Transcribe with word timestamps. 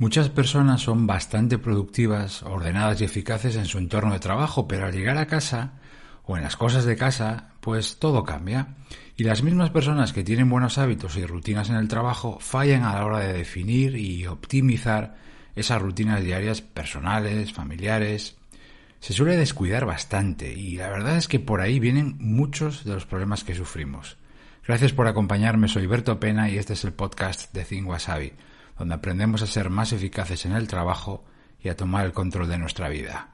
Muchas 0.00 0.28
personas 0.28 0.82
son 0.82 1.08
bastante 1.08 1.58
productivas, 1.58 2.44
ordenadas 2.44 3.00
y 3.00 3.04
eficaces 3.04 3.56
en 3.56 3.64
su 3.64 3.78
entorno 3.78 4.12
de 4.12 4.20
trabajo, 4.20 4.68
pero 4.68 4.86
al 4.86 4.92
llegar 4.92 5.18
a 5.18 5.26
casa 5.26 5.72
o 6.24 6.36
en 6.36 6.44
las 6.44 6.56
cosas 6.56 6.84
de 6.84 6.94
casa, 6.94 7.48
pues 7.60 7.98
todo 7.98 8.22
cambia. 8.22 8.76
Y 9.16 9.24
las 9.24 9.42
mismas 9.42 9.70
personas 9.70 10.12
que 10.12 10.22
tienen 10.22 10.48
buenos 10.48 10.78
hábitos 10.78 11.16
y 11.16 11.26
rutinas 11.26 11.68
en 11.68 11.74
el 11.74 11.88
trabajo 11.88 12.38
fallan 12.40 12.84
a 12.84 12.94
la 12.94 13.04
hora 13.04 13.18
de 13.18 13.32
definir 13.32 13.96
y 13.96 14.24
optimizar 14.28 15.16
esas 15.56 15.82
rutinas 15.82 16.22
diarias 16.22 16.60
personales, 16.60 17.52
familiares. 17.52 18.36
Se 19.00 19.12
suele 19.12 19.36
descuidar 19.36 19.84
bastante 19.84 20.52
y 20.52 20.76
la 20.76 20.90
verdad 20.90 21.16
es 21.16 21.26
que 21.26 21.40
por 21.40 21.60
ahí 21.60 21.80
vienen 21.80 22.14
muchos 22.20 22.84
de 22.84 22.94
los 22.94 23.04
problemas 23.04 23.42
que 23.42 23.56
sufrimos. 23.56 24.16
Gracias 24.64 24.92
por 24.92 25.08
acompañarme, 25.08 25.66
soy 25.66 25.88
Berto 25.88 26.20
Pena 26.20 26.48
y 26.48 26.56
este 26.56 26.74
es 26.74 26.84
el 26.84 26.92
podcast 26.92 27.52
de 27.52 27.64
Think 27.64 27.88
Wasabi 27.88 28.32
donde 28.78 28.94
aprendemos 28.94 29.42
a 29.42 29.46
ser 29.46 29.70
más 29.70 29.92
eficaces 29.92 30.46
en 30.46 30.52
el 30.52 30.68
trabajo 30.68 31.24
y 31.60 31.68
a 31.68 31.76
tomar 31.76 32.06
el 32.06 32.12
control 32.12 32.48
de 32.48 32.58
nuestra 32.58 32.88
vida. 32.88 33.30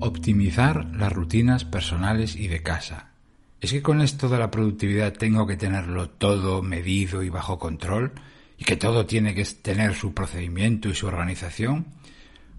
Optimizar 0.00 0.86
las 0.94 1.12
rutinas 1.12 1.64
personales 1.64 2.36
y 2.36 2.48
de 2.48 2.62
casa 2.62 3.15
¿Es 3.60 3.72
que 3.72 3.82
con 3.82 4.00
esto 4.00 4.28
de 4.28 4.38
la 4.38 4.50
productividad 4.50 5.14
tengo 5.14 5.46
que 5.46 5.56
tenerlo 5.56 6.10
todo 6.10 6.62
medido 6.62 7.22
y 7.22 7.30
bajo 7.30 7.58
control? 7.58 8.12
¿Y 8.58 8.64
que 8.64 8.76
todo 8.76 9.06
tiene 9.06 9.34
que 9.34 9.44
tener 9.44 9.94
su 9.94 10.12
procedimiento 10.12 10.88
y 10.88 10.94
su 10.94 11.06
organización? 11.06 11.86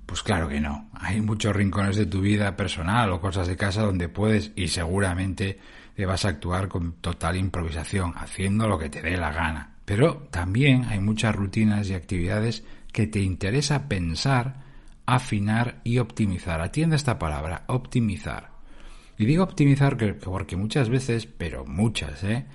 Pues 0.08 0.23
claro 0.23 0.48
que 0.48 0.59
no. 0.59 0.89
Hay 0.94 1.22
muchos 1.22 1.56
rincones 1.56 1.98
de 1.98 2.06
tu 2.06 2.22
vida 2.22 2.56
personal 2.56 3.12
o 3.12 3.20
cosas 3.20 3.48
de 3.48 3.58
casa 3.58 3.84
donde 3.84 4.09
puedes 4.09 4.52
y 4.56 4.70
seguramente 4.70 5.59
debas 5.95 6.26
actuar 6.26 6.67
con 6.67 6.94
total 6.94 7.36
improvisación, 7.36 8.14
haciendo 8.16 8.67
lo 8.67 8.80
que 8.80 8.89
te 8.89 9.02
dé 9.02 9.17
la 9.17 9.32
gana. 9.32 9.76
Pero 9.86 10.28
también 10.32 10.86
hay 10.86 11.00
muchas 11.00 11.36
rutinas 11.36 11.89
y 11.89 11.94
actividades 11.94 12.64
que 12.92 13.06
te 13.06 13.20
interesa 13.20 13.88
pensar, 13.88 14.64
afinar 15.06 15.82
y 15.84 16.00
optimizar. 16.00 16.61
Atiende 16.61 16.95
esta 16.95 17.20
palabra, 17.20 17.64
optimizar. 17.67 18.56
Y 19.18 19.26
digo 19.26 19.44
optimizar 19.44 19.98
porque 20.20 20.56
muchas 20.56 20.90
veces, 20.90 21.26
pero 21.26 21.66
muchas, 21.66 22.23
¿eh? 22.23 22.46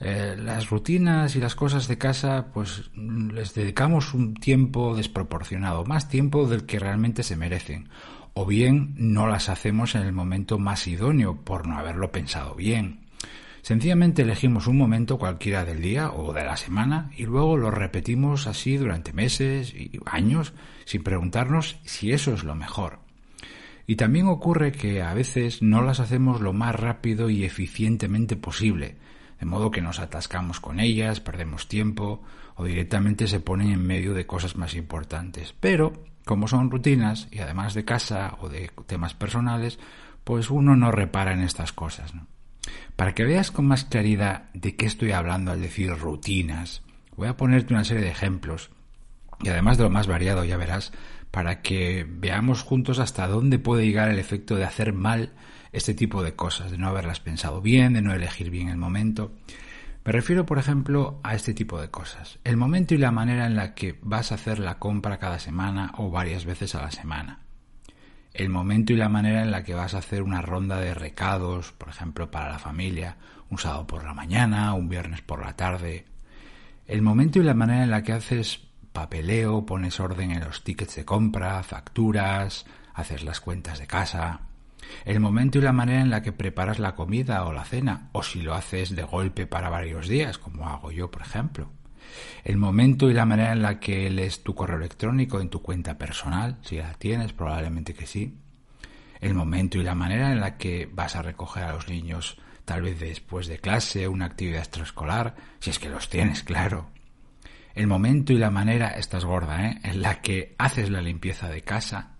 ¿eh? 0.00 0.36
las 0.38 0.70
rutinas 0.70 1.34
y 1.34 1.40
las 1.40 1.54
cosas 1.54 1.88
de 1.88 1.98
casa, 1.98 2.46
pues 2.54 2.90
les 2.94 3.54
dedicamos 3.54 4.14
un 4.14 4.34
tiempo 4.34 4.94
desproporcionado, 4.94 5.84
más 5.84 6.08
tiempo 6.08 6.46
del 6.46 6.66
que 6.66 6.78
realmente 6.78 7.22
se 7.22 7.36
merecen. 7.36 7.88
O 8.32 8.46
bien 8.46 8.94
no 8.96 9.26
las 9.26 9.48
hacemos 9.48 9.94
en 9.94 10.02
el 10.02 10.12
momento 10.12 10.58
más 10.58 10.86
idóneo 10.86 11.36
por 11.42 11.66
no 11.66 11.78
haberlo 11.78 12.10
pensado 12.10 12.54
bien. 12.54 13.04
Sencillamente 13.62 14.22
elegimos 14.22 14.66
un 14.66 14.76
momento 14.76 15.18
cualquiera 15.18 15.64
del 15.64 15.80
día 15.80 16.12
o 16.12 16.34
de 16.34 16.44
la 16.44 16.56
semana 16.56 17.10
y 17.16 17.24
luego 17.24 17.56
lo 17.56 17.70
repetimos 17.70 18.46
así 18.46 18.76
durante 18.76 19.14
meses 19.14 19.72
y 19.72 19.98
años 20.04 20.52
sin 20.84 21.02
preguntarnos 21.02 21.78
si 21.82 22.12
eso 22.12 22.34
es 22.34 22.44
lo 22.44 22.54
mejor. 22.54 23.03
Y 23.86 23.96
también 23.96 24.26
ocurre 24.26 24.72
que 24.72 25.02
a 25.02 25.12
veces 25.14 25.62
no 25.62 25.82
las 25.82 26.00
hacemos 26.00 26.40
lo 26.40 26.52
más 26.52 26.74
rápido 26.74 27.28
y 27.28 27.44
eficientemente 27.44 28.36
posible, 28.36 28.96
de 29.38 29.46
modo 29.46 29.70
que 29.70 29.82
nos 29.82 29.98
atascamos 29.98 30.60
con 30.60 30.80
ellas, 30.80 31.20
perdemos 31.20 31.68
tiempo 31.68 32.22
o 32.56 32.64
directamente 32.64 33.26
se 33.26 33.40
ponen 33.40 33.72
en 33.72 33.86
medio 33.86 34.14
de 34.14 34.26
cosas 34.26 34.56
más 34.56 34.74
importantes. 34.74 35.54
Pero, 35.60 35.92
como 36.24 36.48
son 36.48 36.70
rutinas 36.70 37.28
y 37.30 37.40
además 37.40 37.74
de 37.74 37.84
casa 37.84 38.36
o 38.40 38.48
de 38.48 38.70
temas 38.86 39.14
personales, 39.14 39.78
pues 40.22 40.50
uno 40.50 40.76
no 40.76 40.90
repara 40.90 41.32
en 41.32 41.42
estas 41.42 41.72
cosas. 41.72 42.14
Para 42.96 43.14
que 43.14 43.24
veas 43.24 43.50
con 43.50 43.66
más 43.66 43.84
claridad 43.84 44.50
de 44.54 44.76
qué 44.76 44.86
estoy 44.86 45.12
hablando 45.12 45.50
al 45.50 45.60
decir 45.60 45.90
rutinas, 45.90 46.82
voy 47.16 47.28
a 47.28 47.36
ponerte 47.36 47.74
una 47.74 47.84
serie 47.84 48.04
de 48.04 48.10
ejemplos 48.10 48.70
y 49.42 49.48
además 49.48 49.76
de 49.76 49.84
lo 49.84 49.90
más 49.90 50.06
variado, 50.06 50.44
ya 50.44 50.56
verás, 50.56 50.92
para 51.34 51.62
que 51.62 52.06
veamos 52.08 52.62
juntos 52.62 53.00
hasta 53.00 53.26
dónde 53.26 53.58
puede 53.58 53.84
llegar 53.84 54.08
el 54.08 54.20
efecto 54.20 54.54
de 54.54 54.62
hacer 54.62 54.92
mal 54.92 55.32
este 55.72 55.92
tipo 55.92 56.22
de 56.22 56.36
cosas, 56.36 56.70
de 56.70 56.78
no 56.78 56.86
haberlas 56.86 57.18
pensado 57.18 57.60
bien, 57.60 57.94
de 57.94 58.02
no 58.02 58.14
elegir 58.14 58.50
bien 58.50 58.68
el 58.68 58.76
momento. 58.76 59.32
Me 60.04 60.12
refiero, 60.12 60.46
por 60.46 60.58
ejemplo, 60.58 61.18
a 61.24 61.34
este 61.34 61.52
tipo 61.52 61.80
de 61.80 61.90
cosas. 61.90 62.38
El 62.44 62.56
momento 62.56 62.94
y 62.94 62.98
la 62.98 63.10
manera 63.10 63.46
en 63.46 63.56
la 63.56 63.74
que 63.74 63.98
vas 64.00 64.30
a 64.30 64.36
hacer 64.36 64.60
la 64.60 64.78
compra 64.78 65.18
cada 65.18 65.40
semana 65.40 65.90
o 65.98 66.08
varias 66.08 66.44
veces 66.44 66.76
a 66.76 66.82
la 66.82 66.92
semana. 66.92 67.40
El 68.32 68.48
momento 68.48 68.92
y 68.92 68.96
la 68.96 69.08
manera 69.08 69.42
en 69.42 69.50
la 69.50 69.64
que 69.64 69.74
vas 69.74 69.94
a 69.94 69.98
hacer 69.98 70.22
una 70.22 70.40
ronda 70.40 70.78
de 70.78 70.94
recados, 70.94 71.72
por 71.72 71.88
ejemplo, 71.88 72.30
para 72.30 72.52
la 72.52 72.60
familia, 72.60 73.16
un 73.50 73.58
sábado 73.58 73.88
por 73.88 74.04
la 74.04 74.14
mañana, 74.14 74.72
un 74.74 74.88
viernes 74.88 75.20
por 75.22 75.44
la 75.44 75.56
tarde. 75.56 76.04
El 76.86 77.02
momento 77.02 77.40
y 77.40 77.42
la 77.42 77.54
manera 77.54 77.82
en 77.82 77.90
la 77.90 78.04
que 78.04 78.12
haces 78.12 78.60
papeleo, 78.94 79.66
pones 79.66 79.98
orden 79.98 80.30
en 80.30 80.44
los 80.44 80.62
tickets 80.62 80.94
de 80.94 81.04
compra, 81.04 81.62
facturas, 81.64 82.64
haces 82.94 83.24
las 83.24 83.40
cuentas 83.40 83.80
de 83.80 83.88
casa, 83.88 84.42
el 85.04 85.18
momento 85.18 85.58
y 85.58 85.62
la 85.62 85.72
manera 85.72 86.00
en 86.00 86.10
la 86.10 86.22
que 86.22 86.30
preparas 86.30 86.78
la 86.78 86.94
comida 86.94 87.44
o 87.44 87.52
la 87.52 87.64
cena, 87.64 88.08
o 88.12 88.22
si 88.22 88.40
lo 88.40 88.54
haces 88.54 88.94
de 88.94 89.02
golpe 89.02 89.48
para 89.48 89.68
varios 89.68 90.06
días, 90.06 90.38
como 90.38 90.68
hago 90.68 90.92
yo, 90.92 91.10
por 91.10 91.22
ejemplo. 91.22 91.70
El 92.44 92.56
momento 92.56 93.10
y 93.10 93.14
la 93.14 93.26
manera 93.26 93.52
en 93.52 93.62
la 93.62 93.80
que 93.80 94.08
lees 94.10 94.44
tu 94.44 94.54
correo 94.54 94.76
electrónico 94.76 95.40
en 95.40 95.50
tu 95.50 95.60
cuenta 95.60 95.98
personal, 95.98 96.58
si 96.62 96.76
la 96.76 96.94
tienes, 96.94 97.32
probablemente 97.32 97.94
que 97.94 98.06
sí. 98.06 98.38
El 99.20 99.34
momento 99.34 99.78
y 99.78 99.82
la 99.82 99.96
manera 99.96 100.30
en 100.30 100.40
la 100.40 100.56
que 100.56 100.88
vas 100.92 101.16
a 101.16 101.22
recoger 101.22 101.64
a 101.64 101.72
los 101.72 101.88
niños, 101.88 102.38
tal 102.64 102.82
vez 102.82 103.00
después 103.00 103.48
de 103.48 103.58
clase, 103.58 104.06
una 104.06 104.26
actividad 104.26 104.60
extraescolar, 104.60 105.34
si 105.58 105.70
es 105.70 105.80
que 105.80 105.88
los 105.88 106.08
tienes, 106.08 106.44
claro 106.44 106.94
el 107.74 107.86
momento 107.86 108.32
y 108.32 108.38
la 108.38 108.50
manera, 108.50 108.88
estás 108.90 109.24
gorda, 109.24 109.66
¿eh? 109.66 109.80
en 109.82 110.00
la 110.00 110.20
que 110.20 110.54
haces 110.58 110.90
la 110.90 111.02
limpieza 111.02 111.48
de 111.48 111.62
casa, 111.62 112.16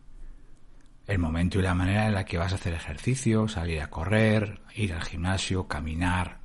el 1.06 1.18
momento 1.18 1.58
y 1.58 1.62
la 1.62 1.74
manera 1.74 2.06
en 2.06 2.14
la 2.14 2.24
que 2.24 2.38
vas 2.38 2.52
a 2.52 2.56
hacer 2.56 2.74
ejercicio, 2.74 3.46
salir 3.46 3.80
a 3.80 3.90
correr, 3.90 4.60
ir 4.74 4.94
al 4.94 5.02
gimnasio, 5.02 5.68
caminar, 5.68 6.40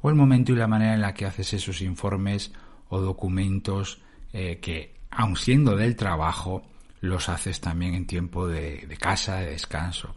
o 0.00 0.10
el 0.10 0.14
momento 0.14 0.52
y 0.52 0.56
la 0.56 0.68
manera 0.68 0.94
en 0.94 1.00
la 1.00 1.14
que 1.14 1.26
haces 1.26 1.54
esos 1.54 1.82
informes 1.82 2.52
o 2.88 3.00
documentos 3.00 4.00
eh, 4.32 4.58
que, 4.60 5.00
aun 5.10 5.36
siendo 5.36 5.76
del 5.76 5.96
trabajo, 5.96 6.62
los 7.00 7.28
haces 7.28 7.60
también 7.60 7.94
en 7.94 8.06
tiempo 8.06 8.46
de, 8.46 8.96
casa, 9.00 9.36
de 9.36 9.50
descanso. 9.50 10.14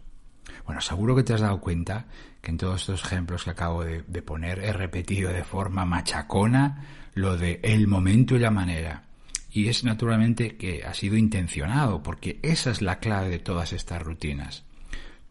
Bueno, 0.72 0.80
seguro 0.80 1.18
que 1.18 1.24
te 1.24 1.34
has 1.34 1.42
dado 1.42 1.60
cuenta 1.60 2.06
que 2.42 2.50
en 2.50 2.58
todos 2.58 2.80
estos 2.80 3.04
ejemplos 3.04 3.44
que 3.44 3.50
acabo 3.50 3.84
de 3.84 4.22
poner 4.22 4.60
he 4.60 4.72
repetido 4.72 5.30
de 5.30 5.44
forma 5.44 5.84
machacona 5.84 6.86
lo 7.14 7.36
de 7.36 7.60
el 7.62 7.90
momento 7.90 8.38
y 8.38 8.40
la 8.40 8.52
manera. 8.52 9.04
Y 9.52 9.68
es 9.68 9.84
naturalmente 9.84 10.56
que 10.56 10.86
ha 10.86 10.94
sido 10.94 11.18
intencionado, 11.18 12.02
porque 12.02 12.40
esa 12.42 12.72
es 12.72 12.82
la 12.82 13.00
clave 13.00 13.28
de 13.28 13.40
todas 13.40 13.74
estas 13.74 14.02
rutinas. 14.02 14.64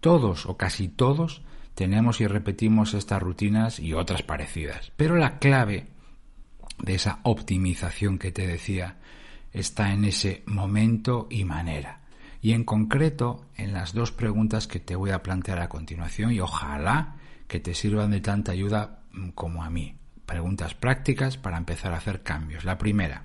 Todos 0.01 0.45
o 0.45 0.59
casi 0.59 0.89
todos 0.89 1.41
tenemos 1.75 2.21
y 2.21 2.27
repetimos 2.27 2.93
estas 2.93 3.23
rutinas 3.23 3.81
y 3.81 3.95
otras 3.95 4.23
parecidas. 4.23 4.93
Pero 4.99 5.17
la 5.17 5.39
clave 5.39 5.87
de 6.83 6.97
esa 6.97 7.21
optimización 7.23 8.19
que 8.19 8.31
te 8.31 8.47
decía 8.47 8.99
está 9.55 9.91
en 9.95 10.05
ese 10.05 10.43
momento 10.45 11.29
y 11.31 11.47
manera. 11.47 12.00
Y 12.43 12.53
en 12.53 12.65
concreto 12.65 13.47
en 13.57 13.73
las 13.73 13.93
dos 13.93 14.13
preguntas 14.13 14.67
que 14.67 14.81
te 14.81 14.97
voy 14.97 15.11
a 15.11 15.23
plantear 15.23 15.61
a 15.61 15.69
continuación 15.69 16.33
y 16.33 16.41
ojalá 16.41 17.17
que 17.49 17.61
te 17.61 17.75
sirvan 17.75 18.11
de 18.11 18.21
tanta 18.21 18.53
ayuda 18.53 19.01
como 19.35 19.63
a 19.65 19.71
mí 19.71 19.97
preguntas 20.31 20.75
prácticas 20.75 21.37
para 21.37 21.59
empezar 21.59 21.93
a 21.93 21.97
hacer 21.97 22.23
cambios. 22.23 22.65
La 22.65 22.79
primera, 22.79 23.25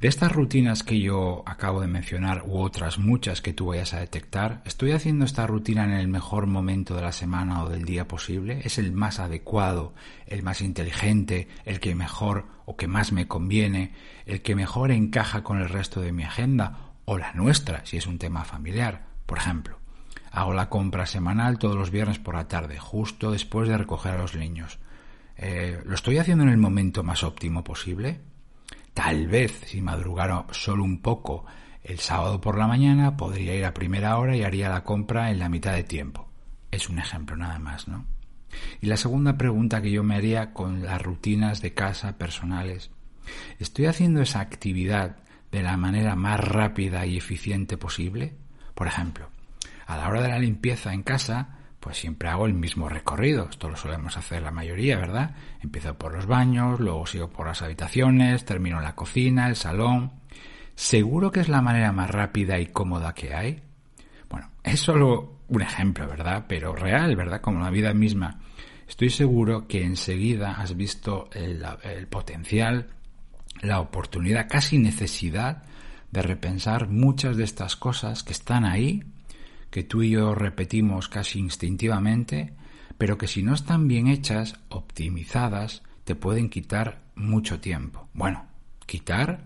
de 0.00 0.08
estas 0.08 0.32
rutinas 0.32 0.82
que 0.82 1.00
yo 1.00 1.44
acabo 1.46 1.80
de 1.80 1.86
mencionar 1.86 2.42
u 2.44 2.58
otras 2.58 2.98
muchas 2.98 3.40
que 3.40 3.52
tú 3.52 3.66
vayas 3.66 3.94
a 3.94 4.00
detectar, 4.00 4.60
¿estoy 4.64 4.90
haciendo 4.90 5.24
esta 5.24 5.46
rutina 5.46 5.84
en 5.84 5.92
el 5.92 6.08
mejor 6.08 6.48
momento 6.48 6.96
de 6.96 7.02
la 7.02 7.12
semana 7.12 7.62
o 7.62 7.68
del 7.68 7.84
día 7.84 8.08
posible? 8.08 8.60
¿Es 8.64 8.78
el 8.78 8.90
más 8.90 9.20
adecuado, 9.20 9.94
el 10.26 10.42
más 10.42 10.62
inteligente, 10.62 11.46
el 11.64 11.78
que 11.78 11.94
mejor 11.94 12.46
o 12.64 12.76
que 12.76 12.88
más 12.88 13.12
me 13.12 13.28
conviene, 13.28 13.92
el 14.26 14.42
que 14.42 14.56
mejor 14.56 14.90
encaja 14.90 15.44
con 15.44 15.60
el 15.60 15.68
resto 15.68 16.00
de 16.00 16.10
mi 16.10 16.24
agenda 16.24 16.87
o 17.10 17.16
la 17.16 17.32
nuestra 17.32 17.86
si 17.86 17.96
es 17.96 18.06
un 18.06 18.18
tema 18.18 18.44
familiar? 18.44 19.06
Por 19.24 19.38
ejemplo, 19.38 19.78
hago 20.30 20.52
la 20.52 20.68
compra 20.68 21.06
semanal 21.06 21.58
todos 21.58 21.74
los 21.74 21.90
viernes 21.90 22.18
por 22.18 22.34
la 22.34 22.48
tarde, 22.48 22.78
justo 22.78 23.32
después 23.32 23.66
de 23.66 23.78
recoger 23.78 24.12
a 24.12 24.18
los 24.18 24.34
niños. 24.34 24.78
Eh, 25.38 25.80
¿Lo 25.86 25.94
estoy 25.94 26.18
haciendo 26.18 26.44
en 26.44 26.50
el 26.50 26.58
momento 26.58 27.02
más 27.02 27.24
óptimo 27.24 27.64
posible? 27.64 28.20
Tal 28.92 29.26
vez, 29.26 29.58
si 29.64 29.80
madrugara 29.80 30.44
solo 30.50 30.84
un 30.84 31.00
poco 31.00 31.46
el 31.82 31.98
sábado 31.98 32.42
por 32.42 32.58
la 32.58 32.66
mañana, 32.66 33.16
podría 33.16 33.54
ir 33.54 33.64
a 33.64 33.72
primera 33.72 34.18
hora 34.18 34.36
y 34.36 34.42
haría 34.42 34.68
la 34.68 34.84
compra 34.84 35.30
en 35.30 35.38
la 35.38 35.48
mitad 35.48 35.72
de 35.72 35.84
tiempo. 35.84 36.28
Es 36.70 36.90
un 36.90 36.98
ejemplo 36.98 37.36
nada 37.36 37.58
más, 37.58 37.88
¿no? 37.88 38.04
Y 38.82 38.86
la 38.86 38.98
segunda 38.98 39.38
pregunta 39.38 39.80
que 39.80 39.90
yo 39.90 40.02
me 40.02 40.16
haría 40.16 40.52
con 40.52 40.82
las 40.82 41.00
rutinas 41.00 41.62
de 41.62 41.72
casa 41.72 42.18
personales. 42.18 42.90
¿Estoy 43.58 43.86
haciendo 43.86 44.20
esa 44.20 44.40
actividad 44.40 45.16
de 45.50 45.62
la 45.62 45.76
manera 45.76 46.14
más 46.16 46.40
rápida 46.40 47.06
y 47.06 47.16
eficiente 47.16 47.76
posible? 47.76 48.36
Por 48.74 48.86
ejemplo, 48.86 49.30
a 49.86 49.96
la 49.96 50.08
hora 50.08 50.22
de 50.22 50.28
la 50.28 50.38
limpieza 50.38 50.92
en 50.92 51.02
casa, 51.02 51.58
pues 51.80 51.96
siempre 51.98 52.28
hago 52.28 52.46
el 52.46 52.54
mismo 52.54 52.88
recorrido. 52.88 53.48
Esto 53.48 53.68
lo 53.68 53.76
solemos 53.76 54.16
hacer 54.16 54.42
la 54.42 54.50
mayoría, 54.50 54.96
¿verdad? 54.98 55.34
Empiezo 55.62 55.96
por 55.96 56.12
los 56.14 56.26
baños, 56.26 56.80
luego 56.80 57.06
sigo 57.06 57.30
por 57.30 57.46
las 57.46 57.62
habitaciones, 57.62 58.44
termino 58.44 58.80
la 58.80 58.94
cocina, 58.94 59.48
el 59.48 59.56
salón. 59.56 60.12
¿Seguro 60.74 61.30
que 61.30 61.40
es 61.40 61.48
la 61.48 61.62
manera 61.62 61.92
más 61.92 62.10
rápida 62.10 62.58
y 62.58 62.66
cómoda 62.66 63.14
que 63.14 63.34
hay? 63.34 63.62
Bueno, 64.28 64.50
es 64.62 64.80
solo 64.80 65.40
un 65.48 65.62
ejemplo, 65.62 66.06
¿verdad? 66.06 66.44
Pero 66.48 66.74
real, 66.74 67.16
¿verdad? 67.16 67.40
Como 67.40 67.60
la 67.60 67.70
vida 67.70 67.94
misma. 67.94 68.40
Estoy 68.86 69.10
seguro 69.10 69.66
que 69.66 69.82
enseguida 69.82 70.52
has 70.52 70.76
visto 70.76 71.28
el, 71.32 71.64
el 71.82 72.06
potencial, 72.06 72.88
la 73.60 73.80
oportunidad, 73.80 74.48
casi 74.48 74.78
necesidad 74.78 75.64
de 76.10 76.22
repensar 76.22 76.88
muchas 76.88 77.36
de 77.36 77.44
estas 77.44 77.76
cosas 77.76 78.22
que 78.22 78.32
están 78.32 78.64
ahí 78.64 79.04
que 79.70 79.82
tú 79.82 80.02
y 80.02 80.10
yo 80.10 80.34
repetimos 80.34 81.08
casi 81.08 81.38
instintivamente, 81.38 82.54
pero 82.96 83.18
que 83.18 83.26
si 83.28 83.42
no 83.42 83.54
están 83.54 83.86
bien 83.86 84.08
hechas, 84.08 84.54
optimizadas, 84.68 85.82
te 86.04 86.14
pueden 86.14 86.48
quitar 86.48 87.02
mucho 87.14 87.60
tiempo. 87.60 88.08
Bueno, 88.14 88.46
quitar 88.86 89.44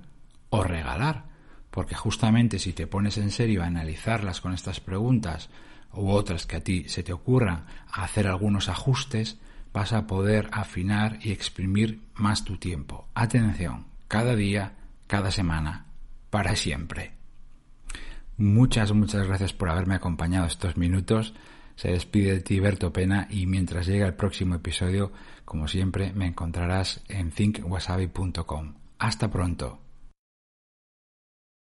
o 0.51 0.63
regalar, 0.63 1.25
porque 1.71 1.95
justamente 1.95 2.59
si 2.59 2.73
te 2.73 2.87
pones 2.87 3.19
en 3.19 3.31
serio 3.31 3.63
a 3.63 3.67
analizarlas 3.67 4.41
con 4.41 4.55
estas 4.55 4.81
preguntas 4.81 5.51
u 5.93 6.09
otras 6.11 6.47
que 6.47 6.57
a 6.57 6.65
ti 6.65 6.89
se 6.89 7.03
te 7.03 7.13
ocurran, 7.13 7.67
a 7.91 8.05
hacer 8.05 8.27
algunos 8.27 8.69
ajustes, 8.69 9.39
vas 9.73 9.93
a 9.93 10.07
poder 10.07 10.49
afinar 10.53 11.19
y 11.23 11.33
exprimir 11.33 12.03
más 12.15 12.45
tu 12.45 12.59
tiempo. 12.59 13.09
Atención, 13.15 13.87
cada 14.13 14.37
día, 14.37 14.75
cada 15.07 15.31
semana, 15.31 15.87
para 16.29 16.55
siempre. 16.55 17.13
Muchas, 18.37 18.93
muchas 18.93 19.27
gracias 19.27 19.55
por 19.55 19.71
haberme 19.71 19.95
acompañado 19.95 20.47
estos 20.47 20.77
minutos. 20.77 21.33
Se 21.77 21.93
despide 21.93 22.33
de 22.33 22.41
ti 22.43 22.61
Berto 22.61 22.93
Pena 22.93 23.27
y 23.31 23.47
mientras 23.47 23.87
llega 23.87 24.07
el 24.07 24.13
próximo 24.13 24.57
episodio, 24.57 25.13
como 25.47 25.67
siempre, 25.67 26.13
me 26.13 26.27
encontrarás 26.27 27.01
en 27.09 27.31
thinkwasabi.com. 27.31 28.75
Hasta 28.99 29.31
pronto. 29.31 29.79